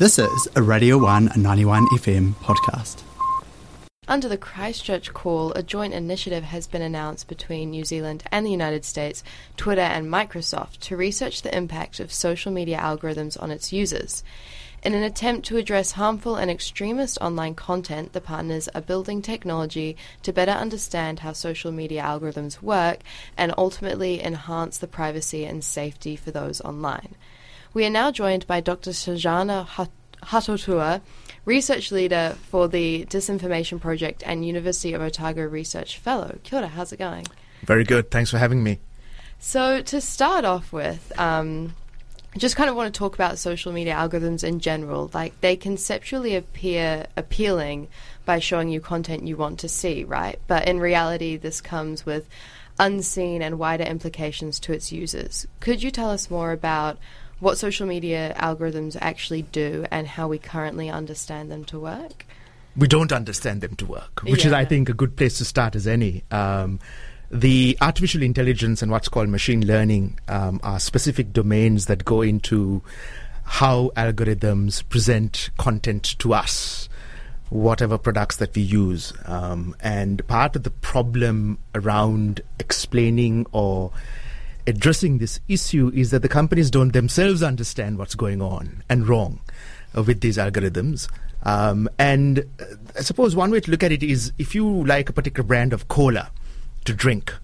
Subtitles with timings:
[0.00, 3.02] This is a Radio 1 91 FM podcast.
[4.08, 8.50] Under the Christchurch Call, a joint initiative has been announced between New Zealand and the
[8.50, 9.22] United States,
[9.58, 14.24] Twitter, and Microsoft to research the impact of social media algorithms on its users.
[14.82, 19.98] In an attempt to address harmful and extremist online content, the partners are building technology
[20.22, 23.00] to better understand how social media algorithms work
[23.36, 27.16] and ultimately enhance the privacy and safety for those online.
[27.72, 28.90] We are now joined by Dr.
[28.90, 29.64] Sanjana
[30.24, 31.00] Hattotuwa,
[31.44, 36.40] research leader for the Disinformation Project and University of Otago Research Fellow.
[36.42, 37.28] Kia ora, how's it going?
[37.62, 38.10] Very good.
[38.10, 38.80] Thanks for having me.
[39.38, 41.76] So, to start off with, um,
[42.34, 45.08] I just kind of want to talk about social media algorithms in general.
[45.14, 47.86] Like, they conceptually appear appealing
[48.24, 50.40] by showing you content you want to see, right?
[50.48, 52.28] But in reality, this comes with
[52.80, 55.46] unseen and wider implications to its users.
[55.60, 56.98] Could you tell us more about
[57.40, 62.26] what social media algorithms actually do and how we currently understand them to work?
[62.76, 64.48] We don't understand them to work, which Yeah.
[64.48, 66.22] is, I think, a good place to start as any.
[66.30, 66.78] Um,
[67.30, 72.82] the artificial intelligence and what's called machine learning um, are specific domains that go into
[73.44, 76.88] how algorithms present content to us,
[77.48, 79.12] whatever products that we use.
[79.26, 83.90] Um, and part of the problem around explaining or
[84.70, 89.40] addressing this issue is that the companies don't themselves understand what's going on and wrong
[89.96, 91.08] uh, with these algorithms.
[91.42, 92.64] Um, and uh,
[92.96, 95.72] I suppose one way to look at it is if you like a particular brand
[95.72, 96.30] of cola
[96.84, 97.34] to drink,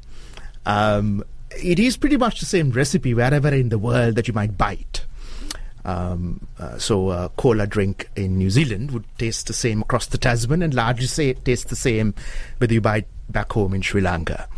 [0.65, 1.25] um,
[1.63, 4.75] it is pretty much the same recipe wherever in the world that you might buy
[4.75, 5.05] it.
[5.85, 10.19] Um, uh, so, a cola drink in New Zealand would taste the same across the
[10.19, 12.13] Tasman and largely say it tastes the same
[12.59, 14.49] whether you buy it back home in Sri Lanka.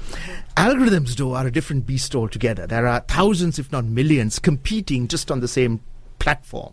[0.58, 2.66] Algorithms, though, are a different beast altogether.
[2.66, 5.78] There are thousands, if not millions, competing just on the same
[6.18, 6.72] platform.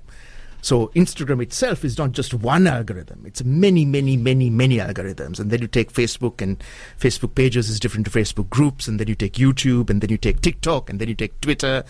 [0.63, 3.23] So Instagram itself is not just one algorithm.
[3.27, 5.39] It's many, many, many, many algorithms.
[5.39, 6.57] And then you take Facebook and
[6.99, 8.87] Facebook pages is different to Facebook groups.
[8.87, 11.83] And then you take YouTube and then you take TikTok and then you take Twitter.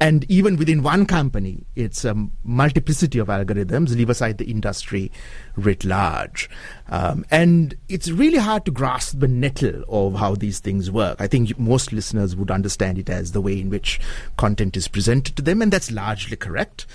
[0.00, 2.14] And even within one company, it's a
[2.44, 5.10] multiplicity of algorithms, leave aside the industry
[5.56, 6.48] writ large.
[6.88, 11.20] Um, and it's really hard to grasp the nettle of how these things work.
[11.20, 14.00] I think most listeners would understand it as the way in which
[14.36, 16.86] content is presented to them, and that's largely correct.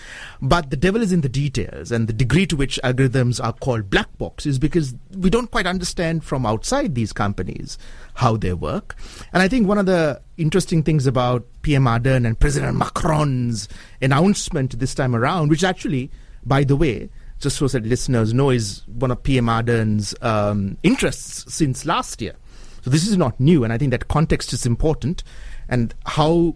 [0.41, 3.89] But the devil is in the details, and the degree to which algorithms are called
[3.89, 7.77] black boxes because we don't quite understand from outside these companies
[8.15, 8.95] how they work.
[9.33, 13.67] And I think one of the interesting things about PM Ardern and President Macron's
[14.01, 16.11] announcement this time around, which actually,
[16.45, 21.53] by the way, just so that listeners know, is one of PM Ardern's um, interests
[21.53, 22.35] since last year.
[22.81, 25.23] So this is not new, and I think that context is important.
[25.69, 26.55] And how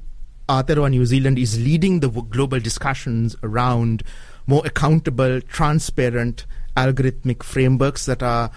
[0.49, 4.03] Aotearoa New Zealand is leading the global discussions around
[4.45, 6.45] more accountable, transparent,
[6.75, 8.49] algorithmic frameworks that are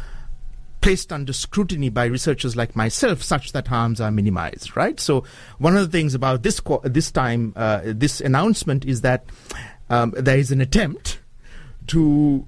[0.80, 4.76] placed under scrutiny by researchers like myself, such that harms are minimized.
[4.76, 4.98] Right.
[4.98, 5.24] So
[5.58, 9.24] one of the things about this co- this time, uh, this announcement is that
[9.88, 11.20] um, there is an attempt
[11.88, 12.46] to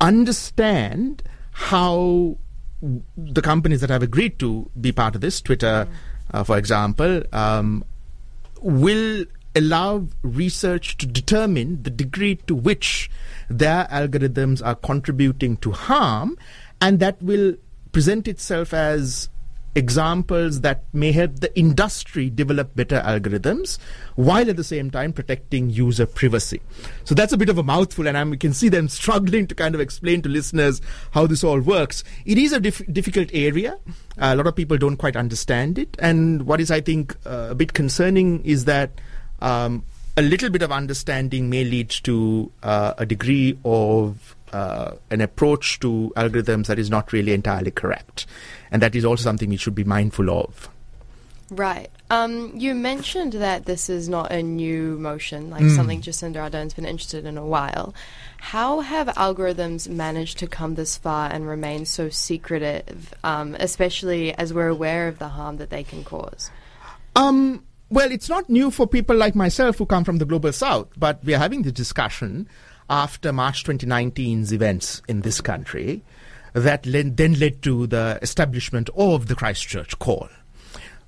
[0.00, 1.22] understand
[1.52, 2.36] how
[3.16, 5.86] the companies that have agreed to be part of this, Twitter,
[6.32, 7.84] uh, for example, um,
[8.60, 9.24] will
[9.54, 13.10] allow research to determine the degree to which
[13.48, 16.38] their algorithms are contributing to harm,
[16.80, 17.54] and that will
[17.92, 19.28] present itself as
[19.74, 23.78] examples that may help the industry develop better algorithms
[24.16, 26.60] while at the same time protecting user privacy.
[27.04, 29.54] So that's a bit of a mouthful, and I'm, we can see them struggling to
[29.54, 30.80] kind of explain to listeners
[31.12, 32.02] how this all works.
[32.24, 33.78] It is a dif- difficult area.
[34.18, 37.54] a lot of people don't quite understand it, and what is, I think, uh, a
[37.54, 39.00] bit concerning is that
[39.40, 39.84] um,
[40.20, 45.80] a little bit of understanding may lead to uh, a degree of uh, an approach
[45.80, 48.26] to algorithms that is not really entirely correct.
[48.70, 50.68] And that is also something we should be mindful of.
[51.50, 51.88] Right.
[52.10, 55.74] Um, you mentioned that this is not a new motion, like Mm.
[55.74, 57.94] something Jacinda Ardern's been interested in a while.
[58.38, 64.52] How have algorithms managed to come this far and remain so secretive, um, especially as
[64.52, 66.50] we're aware of the harm that they can cause?
[67.16, 70.88] Um, well, it's not new for people like myself who come from the global south,
[70.96, 72.48] but we are having the discussion
[72.88, 76.02] after March 2019's events in this country
[76.52, 80.28] that led, then led to the establishment of the Christchurch Call.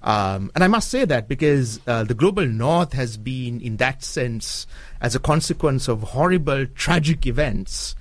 [0.03, 4.03] Um, and I must say that because uh, the global north has been, in that
[4.03, 4.67] sense,
[5.01, 7.95] as a consequence of horrible, tragic events,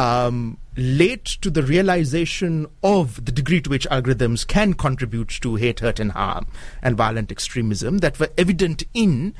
[0.00, 5.80] um, late to the realization of the degree to which algorithms can contribute to hate,
[5.80, 6.46] hurt, and harm
[6.80, 9.34] and violent extremism that were evident in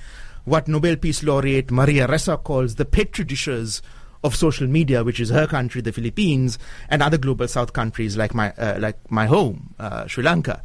[0.45, 3.81] what Nobel Peace Laureate Maria Ressa calls the petri dishes
[4.23, 6.59] of social media, which is her country, the Philippines,
[6.91, 10.63] and other global South countries like my uh, like my home, uh, Sri Lanka,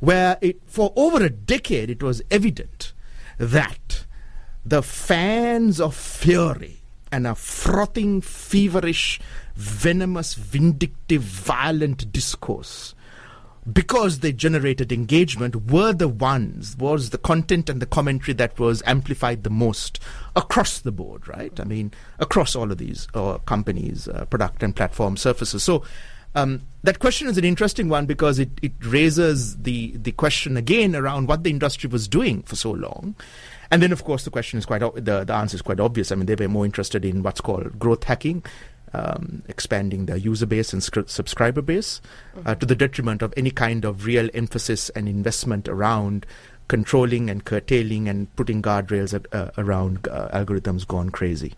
[0.00, 2.92] where it for over a decade it was evident
[3.38, 4.06] that
[4.64, 6.80] the fans of fury
[7.12, 9.20] and a frothing, feverish,
[9.54, 12.94] venomous, vindictive, violent discourse.
[13.70, 18.80] Because they generated engagement were the ones was the content and the commentary that was
[18.86, 19.98] amplified the most
[20.36, 21.58] across the board right?
[21.58, 25.64] I mean across all of these uh, companies uh, product and platform surfaces.
[25.64, 25.82] So
[26.36, 30.94] um, that question is an interesting one because it, it raises the the question again
[30.94, 33.16] around what the industry was doing for so long
[33.70, 36.12] and then, of course, the question is quite the the answer is quite obvious.
[36.12, 38.44] I mean, they were more interested in what's called growth hacking,
[38.92, 42.00] um, expanding their user base and sc- subscriber base,
[42.44, 46.26] uh, to the detriment of any kind of real emphasis and investment around
[46.68, 51.54] controlling and curtailing and putting guardrails at, uh, around uh, algorithms gone crazy.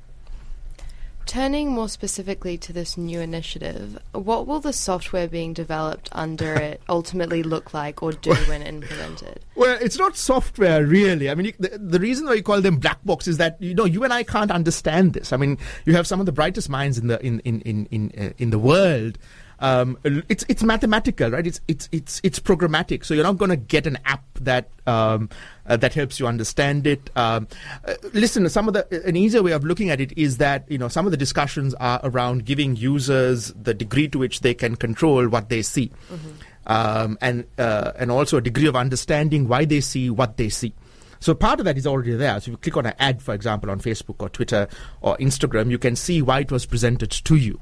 [1.28, 6.80] Turning more specifically to this new initiative, what will the software being developed under it
[6.88, 9.40] ultimately look like or do when implemented?
[9.54, 11.28] Well, it's not software really.
[11.28, 13.84] I mean, the, the, reason why you call them black box is that you know
[13.84, 15.30] you and I can't understand this.
[15.30, 18.12] I mean, you have some of the brightest minds in the in in in in,
[18.18, 19.18] uh, in the world
[19.60, 21.46] um, it's it's mathematical, right?
[21.46, 23.04] It's it's it's it's programmatic.
[23.04, 25.28] So you're not going to get an app that um,
[25.66, 27.10] uh, that helps you understand it.
[27.16, 27.48] Um,
[27.84, 30.78] uh, listen, some of the an easier way of looking at it is that you
[30.78, 34.76] know some of the discussions are around giving users the degree to which they can
[34.76, 36.30] control what they see, mm-hmm.
[36.66, 40.74] Um, and uh, and also a degree of understanding why they see what they see.
[41.20, 42.34] So part of that is already there.
[42.34, 44.68] So if you click on an ad, for example, on Facebook or Twitter
[45.00, 47.60] or Instagram, you can see why it was presented to you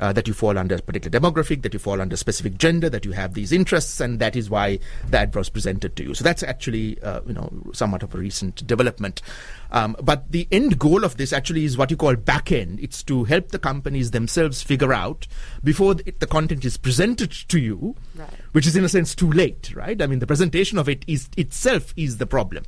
[0.00, 3.04] uh, that you fall under a particular demographic, that you fall under specific gender, that
[3.04, 4.78] you have these interests, and that is why
[5.08, 6.14] the ad was presented to you.
[6.14, 9.22] So that's actually, uh, you know, somewhat of a recent development.
[9.70, 12.80] Um, but the end goal of this actually is what you call back end.
[12.80, 15.26] It's to help the companies themselves figure out
[15.64, 18.28] before the, the content is presented to you, right.
[18.52, 20.00] which is in a sense too late, right?
[20.00, 22.64] I mean, the presentation of it is itself is the problem.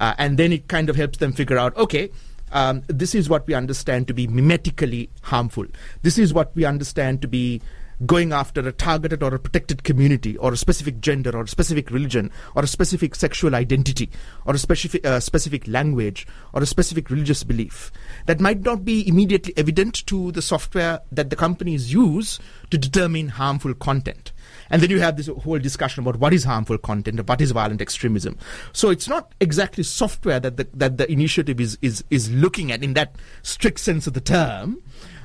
[0.00, 2.10] Uh, and then it kind of helps them figure out, okay,
[2.54, 5.66] um, this is what we understand to be mimetically harmful.
[6.02, 7.60] This is what we understand to be
[8.06, 11.90] going after a targeted or a protected community or a specific gender or a specific
[11.90, 14.10] religion or a specific sexual identity
[14.46, 17.92] or a specific, uh, specific language or a specific religious belief
[18.26, 22.38] that might not be immediately evident to the software that the companies use
[22.70, 24.32] to determine harmful content.
[24.70, 27.80] And then you have this whole discussion about what is harmful content what is violent
[27.80, 28.38] extremism.
[28.72, 32.82] So it's not exactly software that the, that the initiative is, is, is looking at
[32.82, 34.82] in that strict sense of the term,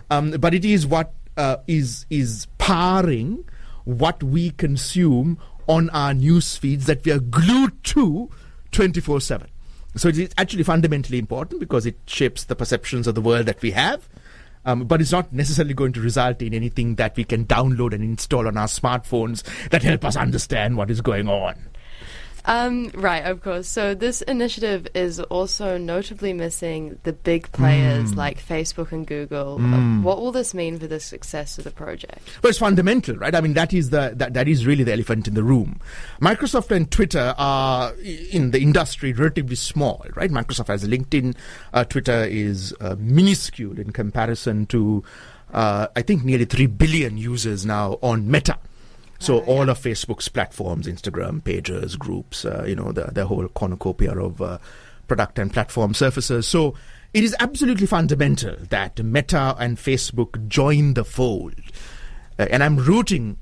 [0.09, 3.45] um, but it is what uh, is is powering
[3.85, 8.29] what we consume on our news feeds that we are glued to
[8.71, 9.47] 24 7.
[9.95, 13.61] So it is actually fundamentally important because it shapes the perceptions of the world that
[13.61, 14.07] we have.
[14.65, 18.03] Um, but it's not necessarily going to result in anything that we can download and
[18.03, 21.69] install on our smartphones that help us understand what is going on.
[22.45, 23.67] Um, right, of course.
[23.67, 28.17] So this initiative is also notably missing the big players mm.
[28.17, 29.59] like Facebook and Google.
[29.59, 30.03] Mm.
[30.03, 32.21] what will this mean for the success of the project?
[32.41, 33.35] Well, it's fundamental, right?
[33.35, 35.79] I mean, that is the that, that is really the elephant in the room.
[36.21, 37.93] Microsoft and Twitter are
[38.31, 40.31] in the industry relatively small, right?
[40.31, 41.35] Microsoft has LinkedIn.
[41.73, 45.03] Uh, Twitter is uh, minuscule in comparison to.
[45.51, 48.59] Uh, I think nearly 3 billion users now on Meta.
[49.19, 49.71] So uh, all yeah.
[49.71, 54.57] of Facebook's platforms, Instagram, pages, groups, uh, you know, the, the whole cornucopia of uh,
[55.07, 56.47] product and platform surfaces.
[56.47, 56.75] So
[57.13, 61.55] it is absolutely fundamental that Meta and Facebook join the fold.
[62.37, 63.37] Uh, and I'm rooting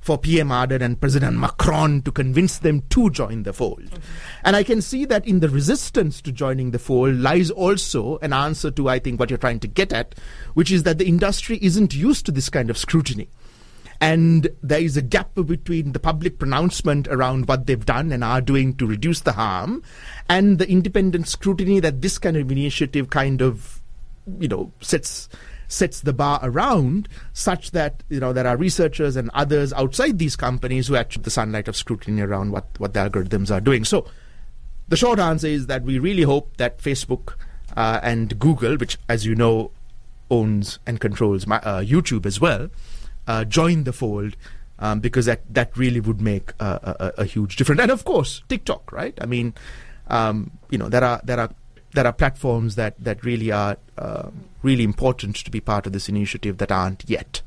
[0.00, 3.84] for PM Ardern and President Macron to convince them to join the fold.
[3.84, 4.00] Mm-hmm.
[4.44, 8.32] And I can see that in the resistance to joining the fold lies also an
[8.32, 10.16] answer to, I think, what you're trying to get at,
[10.54, 13.28] which is that the industry isn't used to this kind of scrutiny.
[14.02, 18.40] And there is a gap between the public pronouncement around what they've done and are
[18.40, 19.84] doing to reduce the harm
[20.28, 23.80] and the independent scrutiny that this kind of initiative kind of,
[24.40, 25.28] you know, sets
[25.68, 30.36] sets the bar around such that you know there are researchers and others outside these
[30.36, 33.82] companies who actually the sunlight of scrutiny around what, what the algorithms are doing.
[33.84, 34.06] So
[34.88, 37.34] the short answer is that we really hope that Facebook
[37.76, 39.70] uh, and Google, which as you know
[40.30, 42.68] owns and controls my, uh, YouTube as well,
[43.26, 44.36] uh, join the fold
[44.78, 47.80] um, because that, that really would make a, a, a, huge difference.
[47.80, 49.16] And of course, TikTok, right?
[49.20, 49.54] I mean,
[50.08, 51.50] um, you know, there are there are
[51.92, 54.30] there are platforms that that really are uh,
[54.62, 57.42] really important to be part of this initiative that aren't yet.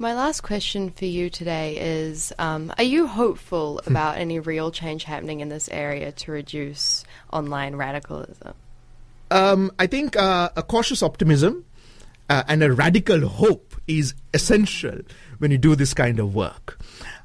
[0.00, 3.90] My last question for you today is um, Are you hopeful Hmm.
[3.90, 8.54] about any real change happening in this area to reduce online radicalism?
[9.30, 11.64] Um, I think uh, a cautious optimism
[12.30, 15.00] uh, and a radical hope is essential
[15.38, 16.78] when you do this kind of work.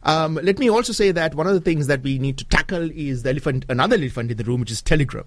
[0.04, 2.90] Um, let me also say that one of the things that we need to tackle
[2.92, 5.26] is the elephant, another elephant in the room, which is Telegram,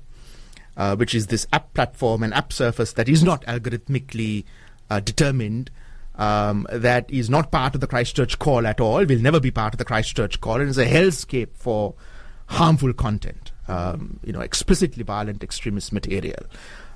[0.76, 4.44] uh, which is this app platform and app surface that is not algorithmically
[4.90, 5.70] uh, determined.
[6.18, 9.74] Um, that is not part of the Christchurch call at all, will never be part
[9.74, 11.94] of the Christchurch call, and is a hellscape for
[12.46, 16.46] harmful content, um, you know, explicitly violent extremist material.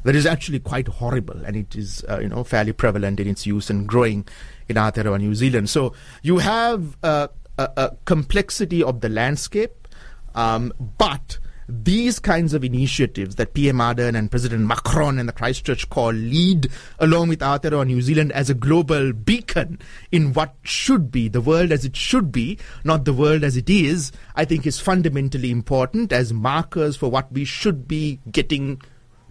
[0.02, 3.46] That is actually quite horrible, and it is, uh, you know, fairly prevalent in its
[3.46, 4.26] use and growing
[4.68, 5.68] in Aotearoa, New Zealand.
[5.68, 5.92] So
[6.22, 7.28] you have uh,
[7.58, 9.88] a, a complexity of the landscape,
[10.34, 11.38] um, but
[11.70, 16.68] these kinds of initiatives that PM Ardern and President Macron and the Christchurch Call lead
[16.98, 19.78] along with Aotearoa New Zealand as a global beacon
[20.10, 23.70] in what should be the world as it should be, not the world as it
[23.70, 28.82] is, I think is fundamentally important as markers for what we should be getting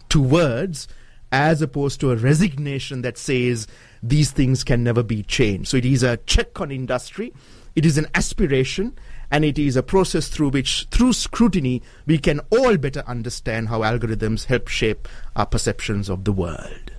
[0.10, 0.88] towards
[1.32, 3.68] as opposed to a resignation that says
[4.02, 5.70] these things can never be changed.
[5.70, 7.34] So it is a check on industry,
[7.76, 8.98] it is an aspiration,
[9.32, 13.82] and it is a process through which, through scrutiny, we can all better understand how
[13.82, 16.92] algorithms help shape our perceptions of the world.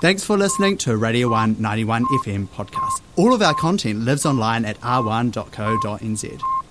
[0.00, 3.00] Thanks for listening to Radio 191 FM podcast.
[3.16, 6.61] All of our content lives online at r1.co.nz.